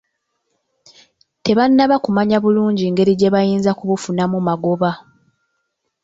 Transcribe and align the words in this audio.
Tebannaba 1.43 1.95
kumanya 2.05 2.37
bulungi 2.43 2.85
ngeri 2.91 3.13
gye 3.19 3.29
bayinza 3.33 3.71
kubufunamu 3.77 4.37
magoba. 4.47 4.91